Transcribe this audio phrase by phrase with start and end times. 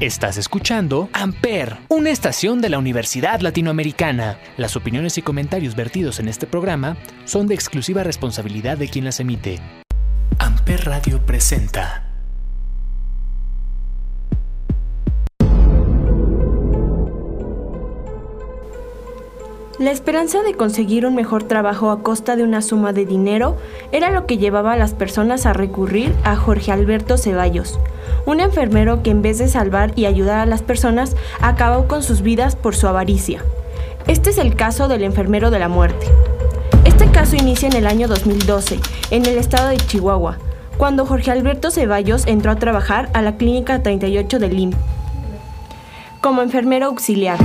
[0.00, 4.38] Estás escuchando Amper, una estación de la Universidad Latinoamericana.
[4.56, 9.20] Las opiniones y comentarios vertidos en este programa son de exclusiva responsabilidad de quien las
[9.20, 9.60] emite.
[10.38, 12.06] Amper Radio presenta.
[19.78, 23.58] La esperanza de conseguir un mejor trabajo a costa de una suma de dinero
[23.92, 27.78] era lo que llevaba a las personas a recurrir a Jorge Alberto Ceballos,
[28.30, 32.22] un enfermero que en vez de salvar y ayudar a las personas, acabó con sus
[32.22, 33.44] vidas por su avaricia.
[34.06, 36.06] Este es el caso del enfermero de la muerte.
[36.84, 40.38] Este caso inicia en el año 2012, en el estado de Chihuahua,
[40.78, 44.72] cuando Jorge Alberto Ceballos entró a trabajar a la Clínica 38 de LIM
[46.20, 47.38] como enfermero auxiliar.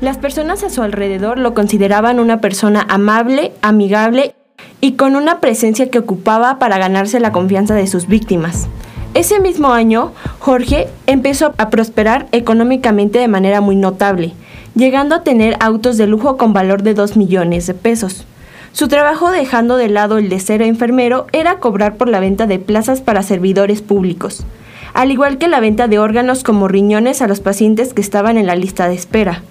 [0.00, 4.34] Las personas a su alrededor lo consideraban una persona amable, amigable
[4.80, 8.68] y con una presencia que ocupaba para ganarse la confianza de sus víctimas.
[9.14, 14.34] Ese mismo año, Jorge empezó a prosperar económicamente de manera muy notable,
[14.74, 18.26] llegando a tener autos de lujo con valor de 2 millones de pesos.
[18.72, 22.58] Su trabajo, dejando de lado el de ser enfermero, era cobrar por la venta de
[22.58, 24.44] plazas para servidores públicos,
[24.92, 28.46] al igual que la venta de órganos como riñones a los pacientes que estaban en
[28.46, 29.42] la lista de espera.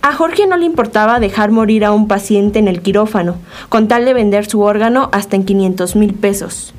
[0.00, 3.36] A Jorge no le importaba dejar morir a un paciente en el quirófano,
[3.68, 6.72] con tal de vender su órgano hasta en 500 mil pesos.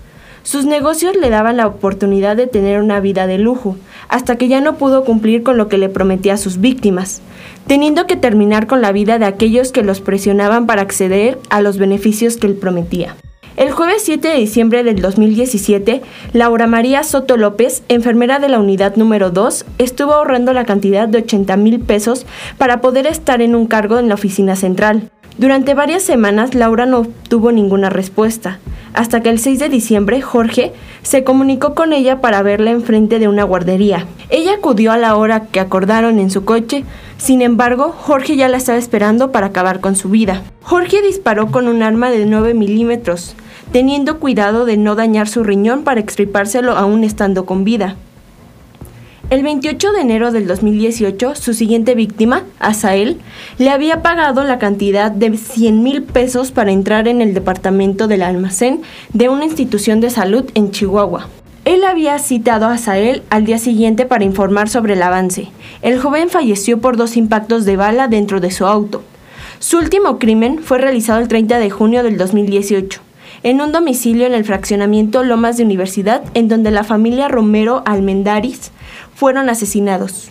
[0.43, 3.75] Sus negocios le daban la oportunidad de tener una vida de lujo,
[4.07, 7.21] hasta que ya no pudo cumplir con lo que le prometía a sus víctimas,
[7.67, 11.77] teniendo que terminar con la vida de aquellos que los presionaban para acceder a los
[11.77, 13.15] beneficios que él prometía.
[13.57, 16.01] El jueves 7 de diciembre del 2017,
[16.33, 21.19] Laura María Soto López, enfermera de la unidad número 2, estuvo ahorrando la cantidad de
[21.19, 22.25] 80 mil pesos
[22.57, 25.09] para poder estar en un cargo en la oficina central.
[25.37, 28.59] Durante varias semanas, Laura no obtuvo ninguna respuesta,
[28.93, 33.27] hasta que el 6 de diciembre, Jorge se comunicó con ella para verla enfrente de
[33.27, 34.05] una guardería.
[34.29, 36.83] Ella acudió a la hora que acordaron en su coche,
[37.17, 40.43] sin embargo, Jorge ya la estaba esperando para acabar con su vida.
[40.61, 43.35] Jorge disparó con un arma de 9 milímetros,
[43.71, 47.95] teniendo cuidado de no dañar su riñón para extripárselo aún estando con vida.
[49.29, 53.19] El 28 de enero del 2018, su siguiente víctima, Asael,
[53.59, 58.23] le había pagado la cantidad de 100 mil pesos para entrar en el departamento del
[58.23, 58.81] almacén
[59.13, 61.27] de una institución de salud en Chihuahua.
[61.63, 65.49] Él había citado a Asael al día siguiente para informar sobre el avance.
[65.83, 69.03] El joven falleció por dos impactos de bala dentro de su auto.
[69.59, 73.01] Su último crimen fue realizado el 30 de junio del 2018
[73.43, 78.71] en un domicilio en el fraccionamiento Lomas de Universidad, en donde la familia Romero Almendaris
[79.15, 80.29] fueron asesinados.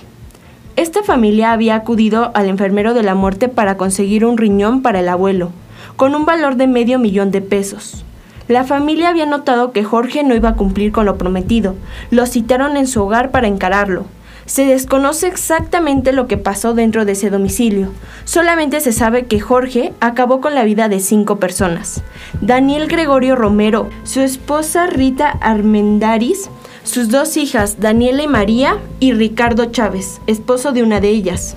[0.77, 5.09] Esta familia había acudido al enfermero de la muerte para conseguir un riñón para el
[5.09, 5.51] abuelo,
[5.97, 8.05] con un valor de medio millón de pesos.
[8.47, 11.75] La familia había notado que Jorge no iba a cumplir con lo prometido.
[12.11, 14.07] Lo citaron en su hogar para encararlo.
[14.49, 17.93] Se desconoce exactamente lo que pasó dentro de ese domicilio.
[18.25, 22.03] Solamente se sabe que Jorge acabó con la vida de cinco personas.
[22.41, 26.49] Daniel Gregorio Romero, su esposa Rita Armendaris,
[26.83, 31.55] sus dos hijas Daniela y María y Ricardo Chávez, esposo de una de ellas.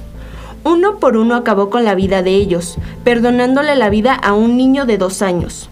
[0.66, 4.86] Uno por uno acabó con la vida de ellos, perdonándole la vida a un niño
[4.86, 5.71] de dos años.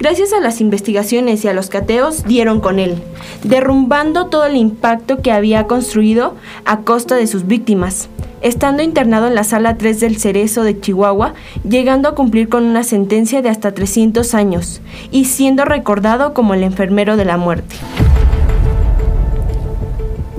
[0.00, 3.02] Gracias a las investigaciones y a los cateos dieron con él,
[3.44, 8.08] derrumbando todo el impacto que había construido a costa de sus víctimas,
[8.40, 11.34] estando internado en la sala 3 del Cerezo de Chihuahua,
[11.68, 16.62] llegando a cumplir con una sentencia de hasta 300 años y siendo recordado como el
[16.62, 17.76] enfermero de la muerte.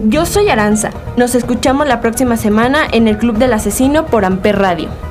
[0.04, 0.90] Yo soy Aranza.
[1.18, 5.11] Nos escuchamos la próxima semana en el Club del Asesino por Amper Radio.